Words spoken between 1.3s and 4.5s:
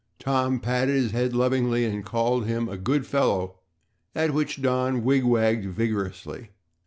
lovingly and called him a "good fellow" at